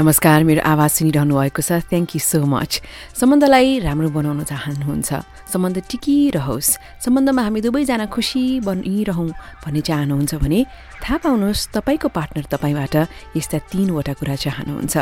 [0.00, 2.72] नमस्कार मेरो आवाज सुनिरहनु भएको छ। थ्याङ्क यू सो मच
[3.20, 5.10] सम्बन्धलाई राम्रो बनाउन चाहनुहुन्छ।
[5.52, 9.28] सम्बन्ध टिकिरहोस्। सम्बन्धमा हामी दुवैजना खुसी बनिरहँ
[9.60, 10.60] भन्ने चाहनुहुन्छ भने
[11.04, 12.96] थाहा पाउनुहोस् तपाईँको पार्टनर तपाईँबाट
[13.36, 14.96] यस्ता तिनवटा कुरा चाहनुहुन्छ।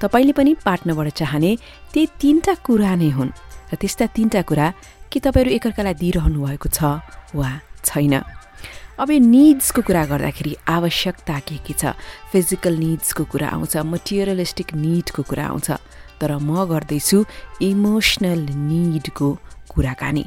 [0.00, 1.50] तपाईँले पनि पार्टनरबाट चाहने
[1.92, 3.36] त्यही तिनवटा कुरा नै हुन्।
[3.68, 4.66] र त्यस्ता तिनवटा कुरा
[5.12, 7.04] के तपाईँहरू एकअर्कालाई दिइरहनु भएको छ
[7.36, 7.50] वा
[7.84, 8.24] छैन?
[8.98, 11.94] अब यो निड्सको कुरा गर्दाखेरि आवश्यकता के के छ?
[12.34, 15.70] फिजिकल निड्सको कुरा आउँछ मटेरियलिस्टिक निडको कुरा आउँछ।
[16.18, 17.18] तर म गर्दैछु
[17.62, 19.28] इमोसनल निडको
[19.70, 20.24] कुराकानी।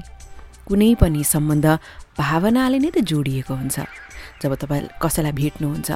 [0.68, 1.68] कुनै पनि सम्बन्ध
[2.16, 3.78] भावनाले नै त जोडिएको हुन्छ।
[4.40, 5.90] जब तपाईँ कसैलाई भेट्नुहुन्छ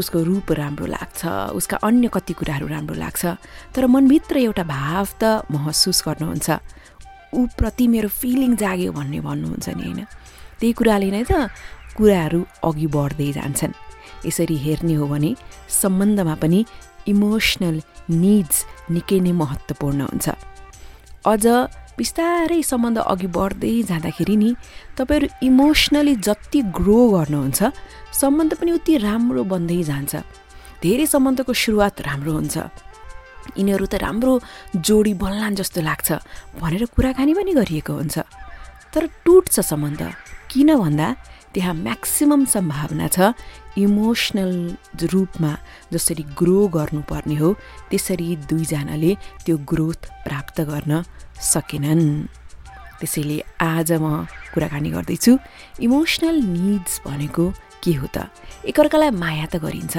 [0.00, 1.20] उसको रूप राम्रो लाग्छ
[1.52, 3.22] उसका अन्य कति कुराहरू राम्रो लाग्छ
[3.76, 6.48] तर मनभित्र एउटा भाव त महसुस गर्नुहुन्छ।
[7.34, 10.00] ऊप्रति मेरो फिलिङ जाग्यो भन्ने भन्नुहुन्छ नि होइन?
[10.58, 11.32] त्यही कुराले नै त
[11.96, 13.72] कुराहरू अघि बढ्दै जान्छन्।
[14.28, 15.30] यसरी हेर्ने हो भने
[15.82, 16.60] सम्बन्धमा पनि
[17.12, 17.76] इमोसनल
[18.22, 18.56] निड्स
[18.94, 20.26] निकै नै महत्त्वपूर्ण हुन्छ।
[21.32, 21.44] अझ
[21.98, 24.50] बिस्तारै सम्बन्ध अघि बढ्दै जाँदाखेरि नि
[24.98, 27.60] तपाईँहरू इमोसनली जति ग्रो गर्नुहुन्छ
[28.22, 30.12] सम्बन्ध पनि उति राम्रो बन्दै जान्छ।
[30.82, 32.56] धेरै सम्बन्धको सुरुवात राम्रो हुन्छ।
[33.60, 34.32] यिनीहरू त राम्रो
[34.88, 36.08] जोडी बल्लान् जस्तो लाग्छ
[36.60, 38.16] भनेर कुराकानी पनि गरिएको हुन्छ।
[38.92, 40.02] तर टुट्छ सम्बन्ध।
[40.54, 41.08] किन भन्दा
[41.50, 43.34] त्यहाँ म्याक्सिमम् सम्भावना छ
[43.74, 44.54] इमोसनल
[45.12, 45.52] रूपमा
[45.90, 47.48] जसरी ग्रो गर्नुपर्ने हो
[47.90, 49.12] त्यसरी दुईजनाले
[49.44, 51.02] त्यो ग्रोथ प्राप्त गर्न
[51.42, 52.02] सकेनन्।
[53.02, 55.32] त्यसैले आज म कुराकानी गर्दैछु।
[55.82, 57.44] इमोसनल निड्स भनेको
[57.82, 58.30] के हो त?
[58.70, 59.94] एकअर्कालाई माया त गरिन्छ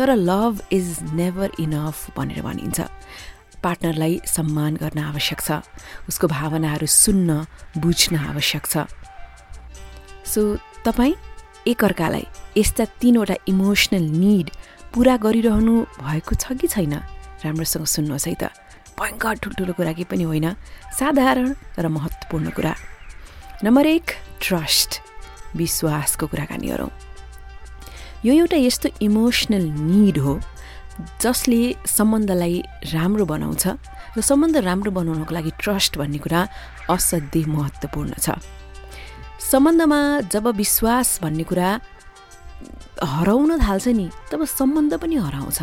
[0.00, 2.78] तर लभ इज नेभर इनफ भनेर भनिन्छ।
[3.60, 5.60] पार्टनरलाई सम्मान गर्न आवश्यक छ
[6.08, 7.44] उसको भावनाहरू सुन्न
[7.76, 8.88] बुझ्न आवश्यक छ।
[10.30, 10.42] सो
[10.86, 11.14] तपाईँ
[11.66, 14.50] एकअर्कालाई यस्ता तिनवटा इमोसनल निड
[14.94, 16.94] पुरा गरिरहनु भएको छ कि छैन?
[17.44, 18.44] राम्रोसँग सुन्नुहोस् है त।
[18.94, 20.46] भयङ्कर ठुल्ठुलो कुरा केही पनि होइन।
[20.98, 22.74] साधारण तर महत्त्वपूर्ण कुरा।
[23.64, 24.06] नम्बर एक
[24.40, 24.90] ट्रस्ट
[25.56, 26.90] विश्वासको कुराकानी गरौँ
[28.24, 30.38] यो एउटा यस्तो इमोसनल निड हो
[31.22, 32.62] जसले सम्बन्धलाई
[32.94, 33.64] राम्रो बनाउँछ।
[34.16, 36.40] र सम्बन्ध राम्रो बनाउनको लागि ट्रस्ट भन्ने कुरा
[36.92, 38.36] असाध्यै महत्त्वपूर्ण छ।
[39.50, 40.00] सम्बन्धमा
[40.30, 41.68] जब विश्वास भन्ने कुरा
[43.02, 45.58] हराउन थाल्छ नि तब सम्बन्ध पनि हराउँछ।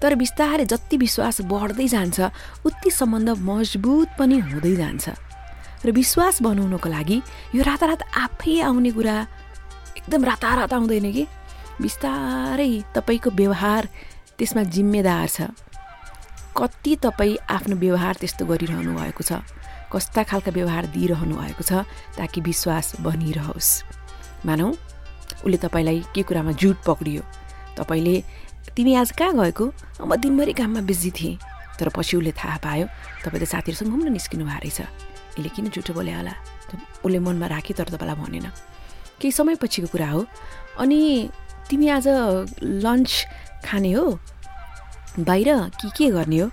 [0.00, 2.20] तर बिस्तारै जति विश्वास बढ्दै जान्छ
[2.64, 5.06] उति सम्बन्ध मजबुत पनि हुँदै जान्छ।
[5.84, 7.16] र विश्वास बनाउनको लागि
[7.54, 9.16] यो रातारात आफै आउने कुरा
[9.98, 11.24] एकदम रातारात आउँदैन कि?
[11.76, 13.82] बिस्तारै तपाईँको व्यवहार
[14.38, 15.52] त्यसमा जिम्मेदार छ।
[16.56, 19.44] कति तपाईँ आफ्नो व्यवहार त्यस्तो गरिरहनु भएको छ?
[19.92, 21.84] कस्ता खालका व्यवहार दिइरहनु भएको छ
[22.16, 23.70] ताकि विश्वास बनिरहोस्।
[24.46, 24.68] मानौ
[25.44, 27.22] उसले तपाईँलाई के कुरामा जुट पक्रियो?
[27.76, 28.16] तपाईँले
[28.76, 29.64] तिमी आज कहाँ गएको?
[30.00, 31.38] म दिनभरि काममा बिजी थिएँ।
[31.78, 32.86] तर पछि उसले थाहा पायो
[33.24, 34.80] तपाईँ त साथीहरूसँग घुम्न निस्किनु भएको रहेछ।
[35.36, 36.34] यसले किन झुटो बोले होला?
[37.04, 38.46] उसले मनमा राख्यो तर तपाईँलाई भनेन।
[39.20, 40.24] केही समयपछिको कुरा हो।
[40.80, 41.28] अनि
[41.68, 42.08] तिमी आज
[42.62, 43.10] लन्च
[43.64, 44.18] खाने हो?
[45.20, 45.48] बाहिर
[45.80, 46.50] कि के गर्ने हो?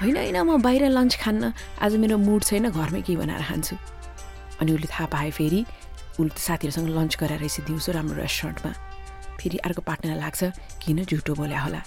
[0.00, 3.76] होइन होइन म बाहिर लन्च खान्न आज मेरो मुड छैन घरमै केही बनाएर खान्छु।
[4.60, 5.60] अनि उसले थाहा पायो फेरि
[6.16, 8.72] उसले साथीहरूसँग लन्च गरेर रहेछ दिउँसो राम्रो रेस्टुरेन्टमा
[9.36, 10.40] फेरि अर्को पार्टनरलाई लाग्छ
[10.80, 11.80] किन झुटो बोल्या होला।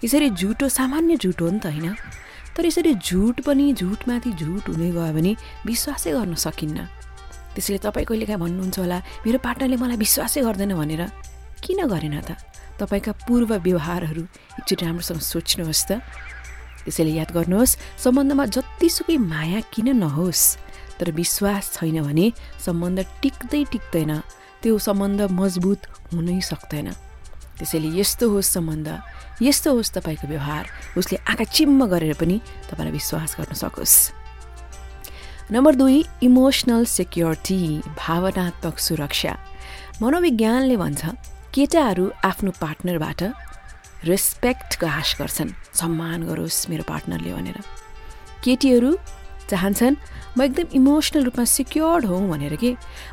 [0.00, 1.92] यसरी झुटो सामान्य झुटो हो नि त होइन?
[2.56, 5.32] तर यसरी झुट पनि झुटमाथि झुट हुँदै गयो भने
[5.68, 6.88] विश्वासै गर्न सकिन्न।
[7.52, 8.98] त्यसैले तपाईँ कहिले काहीँ भन्नुहुन्छ होला?
[9.28, 11.02] मेरो पार्टनरले मलाई विश्वासै गर्दैन भनेर।
[11.60, 12.32] किन गरेन त?
[12.80, 14.22] तपाईँका पूर्व व्यवहारहरू
[14.56, 16.00] एकचोटि राम्रोसँग सोच्नुहोस् त।
[16.84, 20.42] त्यसैले याद गर्नुहोस् सम्बन्धमा जतिसुकै माया किन नहोस्?
[20.98, 22.26] तर विश्वास छैन भने
[22.64, 24.12] सम्बन्ध टिक्दै टिक्दैन।
[24.62, 25.80] त्यो सम्बन्ध मजबुत
[26.14, 26.88] हुनै सक्दैन।
[27.58, 28.88] त्यसैले यस्तो होस् सम्बन्ध।
[29.42, 30.64] यस्तो होस् तपाईँको व्यवहार।
[30.98, 32.36] उसले आँखा चिम्म गरेर पनि
[32.70, 33.94] तपाईँलाई विश्वास गर्न सकोस्।
[35.50, 37.60] नम्बर दुई इमोसनल सेक्युरिटी
[37.98, 39.32] भावनात्मक सुरक्षा।
[40.02, 41.02] मनोविज्ञानले भन्छ
[41.54, 43.20] केटाहरू आफ्नो पार्टनरबाट
[44.04, 47.58] रेस्पेक्टको आश गर्छन्। सम्मान गरोस् मेरो पार्टनरले भनेर।
[48.44, 48.90] केटीहरू
[49.50, 49.96] चाहन्छन्
[50.32, 52.72] म एकदम इमोसनल रूपमा सिक्योर्ड हौँ भनेर के?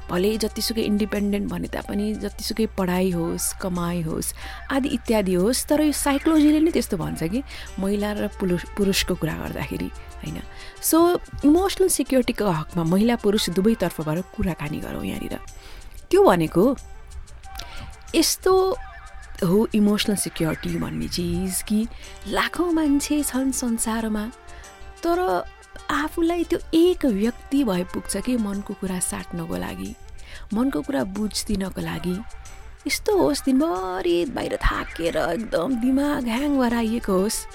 [0.09, 4.33] भले जतिसुकै इन्डिपेन्डेन्ट भने तापनि जतिसुकै पढाइ होस् कमाइ होस्
[4.71, 7.43] आदि इत्यादि होस् तर यो साइकोलोजीले नै त्यस्तो भन्छ कि?
[7.79, 9.89] महिला र पुरुष पुरुषको कुरा गर्दाखेरि
[10.23, 10.37] होइन?
[10.81, 10.97] सो
[11.43, 15.35] इमोसनल सिक्योरिटीको हकमा महिला पुरुष दुवैतर्फबाट कुराकानी गरौँ यहाँनिर।
[16.07, 16.63] त्यो भनेको
[18.15, 18.53] यस्तो
[19.43, 21.87] हो इमोसनल सिक्योरिटी भन्ने चिज कि
[22.27, 24.25] लाखौँ मान्छे छन् संसारमा
[25.03, 25.19] तर
[25.91, 29.95] आफूलाई त्यो एक व्यक्ति भए पुग्छ कि मनको कुरा साट्नको लागि
[30.53, 32.15] मनको कुरा बुझिदिनको लागि।
[32.87, 37.45] यस्तो होस् दिनभरि बाहिर थाकेर एकदम दिमाग ह्याङ भएर आइएको होस्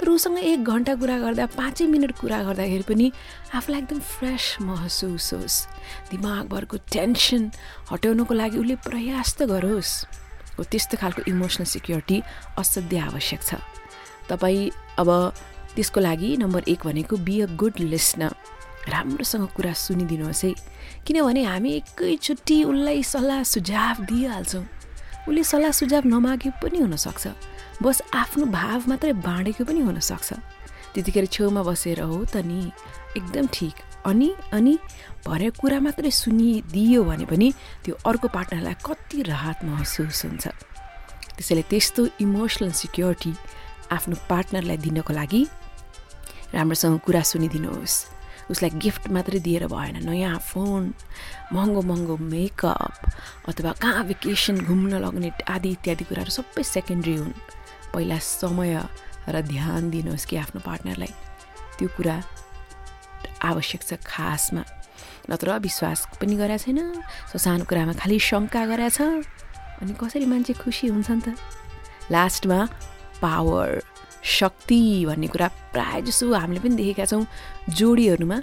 [0.00, 3.12] तर उसँग एक घन्टा कुरा गर्दा पाँचै मिनट कुरा गर्दाखेरि पनि
[3.54, 5.56] आफूलाई एकदम फ्रेस महसुस होस्।
[6.10, 7.50] दिमागभरको टेन्सन
[7.92, 9.92] हटाउनको लागि उसले प्रयास त गरोस्।
[10.58, 12.16] हो त्यस्तो खालको इमोसनल सिक्योरिटी
[12.58, 13.50] असाध्यै आवश्यक छ।
[14.28, 15.08] तपाईँ अब
[15.74, 18.32] त्यसको लागि नम्बर एक भनेको बी अ गुड लिसनर
[18.88, 20.52] राम्रोसँग कुरा सुनिदिनुहोस् है।
[21.06, 24.64] किनभने हामी एकैचोटि उसलाई सल्लाह सुझाव दिइहाल्छौँ।
[25.28, 27.24] उसले सल्लाह सुझाव नमागे पनि हुनसक्छ।
[27.82, 30.30] बस आफ्नो भाव मात्रै बाँडेको पनि हुनसक्छ।
[30.94, 32.70] त्यतिखेर छेउमा बसेर हो त नि।
[33.16, 34.74] एकदम ठिक। अनि अनि
[35.26, 37.48] भरे कुरा मात्रै सुनिदियो भने पनि
[37.84, 40.44] त्यो अर्को पार्टनरलाई कति राहत महसुस हुन्छ।
[41.36, 43.32] त्यसैले त्यस्तो इमोसनल सिक्योरिटी
[43.92, 45.42] आफ्नो पार्टनरलाई दिनको लागि
[46.54, 47.96] राम्रोसँग कुरा सुनिदिनुहोस्।
[48.52, 50.92] उसलाई गिफ्ट मात्रै दिएर भएन नयाँ फोन
[51.52, 57.32] महँगो महँगो मेकअप अथवा कहाँ भेकेसन घुम्न लग्ने आदि इत्यादि कुराहरू सबै सेकेन्ड्री हुन्।
[57.92, 58.76] पहिला समय
[59.32, 61.12] र ध्यान दिनुहोस् कि आफ्नो पार्टनरलाई।
[61.78, 62.16] त्यो कुरा
[63.50, 64.62] आवश्यक छ खासमा।
[65.30, 66.80] नत्र विश्वास पनि गरेको छैन।
[67.32, 68.98] सानो कुरामा खालि शङ्का गरेछ
[69.80, 71.28] अनि कसरी मान्छे खुसी हुन्छ नि त?
[72.10, 72.58] लास्टमा
[73.22, 73.68] पावर
[74.24, 77.24] शक्ति भन्ने कुरा प्रायः जसो हामीले पनि देखेका छौँ।
[77.68, 78.38] जोडीहरूमा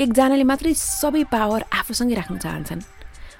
[0.00, 2.82] एकजनाले मात्रै सबै पावर आफूसँगै राख्न चाहन्छन्।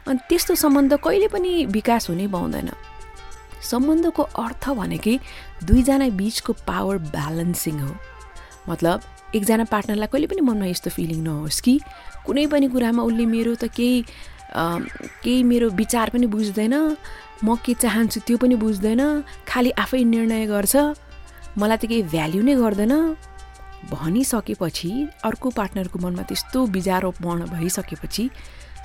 [0.09, 2.71] अनि त्यस्तो सम्बन्ध कहिले पनि विकास हुनै पाउँदैन।
[3.63, 5.17] सम्बन्धको अर्थ भनेकै
[5.65, 7.93] दुईजना बिचको पावर ब्यालेन्सिङ हो।
[8.69, 8.99] मतलब
[9.35, 11.75] एकजना पार्टनरलाई कहिले पनि मनमा यस्तो फिलिङ नहोस् कि
[12.27, 14.05] कुनै पनि कुरामा उसले मेरो त केही
[15.25, 16.75] केही मेरो विचार पनि बुझ्दैन
[17.45, 19.03] म के चाहन्छु त्यो पनि बुझ्दैन
[19.49, 20.75] खालि आफै निर्णय गर्छ
[21.59, 22.95] मलाई त केही भ्याल्यु नै गर्दैन।
[23.91, 24.91] भनिसकेपछि
[25.27, 28.25] अर्को पार्टनरको मनमा त्यस्तो बिजारोपण भइसकेपछि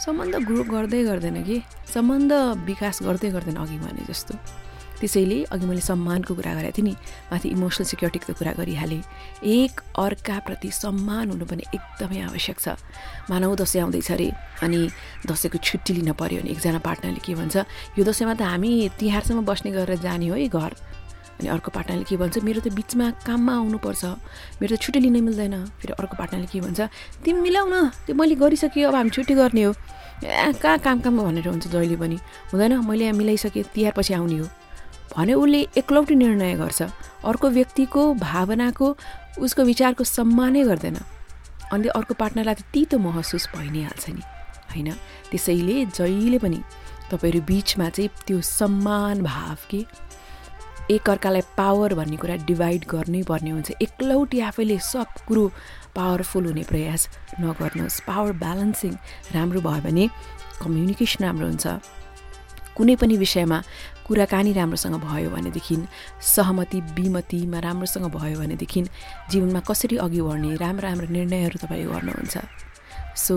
[0.06, 1.58] सम्बन्ध ग्रो गर्दै गर्दैन कि?
[1.94, 2.32] सम्बन्ध
[2.66, 4.34] विकास गर्दै गर्दैन अघि भने जस्तो।
[5.00, 6.94] त्यसैले अघि मैले सम्मानको कुरा गरेको थिएँ नि
[7.32, 9.02] माथि इमोसनल सिक्योरिटीको कुरा गरिहालेँ।
[9.46, 12.68] एक अर्काप्रति सम्मान हुनु पनि एकदमै आवश्यक छ।
[13.30, 14.28] मानव दसैँ आउँदैछ अरे
[14.66, 14.80] अनि
[15.30, 17.56] दसैँको छुट्टी लिन पऱ्यो भने एकजना पार्टनरले के भन्छ
[17.98, 20.74] यो दसैँमा त हामी तिहारसम्म बस्ने गरेर जाने हो है घर।
[21.38, 24.04] अनि अर्को पार्टनरले के भन्छ मेरो त बिचमा काममा आउनुपर्छ।
[24.58, 26.80] मेरो त छुट्टी लिन मिल्दैन। फेरि अर्को पार्टनरले के भन्छ
[27.22, 29.74] तिमी मिलाउ न त्यो मैले गरिसकेँ अब हामी छुट्टी गर्ने हो।
[30.26, 32.18] कहाँ काम काममा भनेर हुन्छ जहिले पनि।
[32.50, 34.50] हुँदैन मैले यहाँ मिलाइसकेँ तिहार पछि आउने हो।
[35.16, 36.82] भने उसले एक्लौटी निर्णय गर्छ।
[37.26, 38.88] अर्को व्यक्तिको भावनाको
[39.40, 40.98] उसको विचारको सम्मानै गर्दैन।
[41.72, 44.22] अनि अर्को पार्टनरलाई त तितो महसुस भइ नै हाल्छ नि।
[44.72, 44.90] होइन?
[45.32, 46.60] त्यसैले जहिले पनि
[47.12, 49.82] तपाईँहरू बिचमा चाहिँ त्यो सम्मान भाव के?
[50.88, 55.52] एकअर्कालाई पावर भन्ने कुरा डिभाइड गर्नै पर्ने हुन्छ। एक्लौटी आफैले सब कुरो
[55.96, 57.02] पावरफुल हुने प्रयास
[57.44, 58.94] नगर्नुहोस्। पावर ब्यालेन्सिङ
[59.36, 60.06] राम्रो भयो भने
[60.64, 61.68] कम्युनिकेसन राम्रो हुन्छ।
[62.78, 63.58] कुनै पनि विषयमा
[64.06, 65.78] कुराकानी राम्रोसँग भयो भनेदेखि
[66.22, 68.82] सहमति विमतिमा राम्रोसँग भयो भनेदेखि
[69.32, 72.38] जीवनमा कसरी अघि बढ्ने राम्रो राम्रो निर्णयहरू तपाईँले गर्नुहुन्छ।
[73.18, 73.36] सो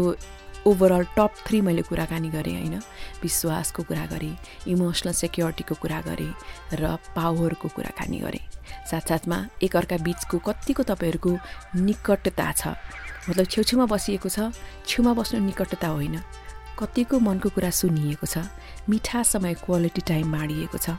[0.68, 2.76] ओभरअल टप थ्री मैले कुराकानी गरेँ होइन।
[3.24, 4.36] विश्वासको कुरा गरेँ
[4.68, 6.32] इमोसनल सेक्युरिटीको कुरा गरेँ
[6.76, 8.44] र पावरको कुराकानी गरेँ।
[8.90, 11.32] साथसाथमा एकअर्का बिचको कतिको तपाईँहरूको
[11.80, 12.76] निकटता छ।
[13.28, 14.52] मतलब छेउछेउमा बसिएको छ
[14.84, 16.16] छेउमा बस्नु निकटता होइन।
[16.80, 18.48] कतिको मनको कुरा सुनिएको छ।
[18.88, 20.96] मिठा समय क्वालिटी टाइम बाँडिएको छ।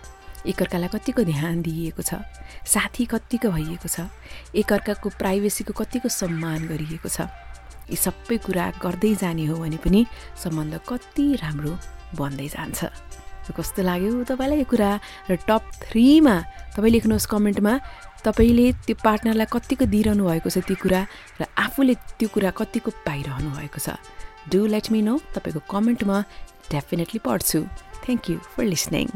[0.48, 2.22] एकअर्कालाई कतिको ध्यान दिइएको छ।
[2.66, 4.06] साथी कतिको भइएको छ।
[4.56, 7.30] एकअर्काको प्राइभेसीको कतिको सम्मान गरिएको छ।
[7.90, 10.06] यी सबै कुरा गर्दै जाने हो भने पनि
[10.38, 11.74] सम्बन्ध कति राम्रो
[12.18, 12.80] बन्दै जान्छ।
[13.52, 14.90] कस्तो लाग्यो तपाईँलाई यो कुरा?
[15.28, 16.36] र टप थ्रीमा
[16.72, 17.74] तपाईँ लेख्नुहोस् कमेन्टमा
[18.24, 21.02] तपाईँले त्यो पार्टनरलाई कतिको दिइरहनु भएको छ त्यो कुरा?
[21.42, 23.98] र आफूले त्यो कुरा कतिको पाइरहनु भएको छ?
[24.50, 26.18] डु लेट मी नो तपाईँको कमेन्टमा
[26.72, 27.60] डेफिनेटली पढ्छु.
[28.04, 29.08] Thank you for listening